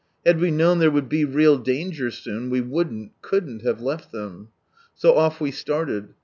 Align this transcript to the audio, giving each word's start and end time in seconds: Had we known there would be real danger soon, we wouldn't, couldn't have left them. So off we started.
Had 0.25 0.39
we 0.39 0.49
known 0.49 0.79
there 0.79 0.89
would 0.89 1.09
be 1.09 1.25
real 1.25 1.59
danger 1.59 2.09
soon, 2.09 2.49
we 2.49 2.59
wouldn't, 2.59 3.11
couldn't 3.21 3.61
have 3.61 3.81
left 3.81 4.11
them. 4.11 4.47
So 4.95 5.15
off 5.15 5.39
we 5.39 5.51
started. 5.51 6.15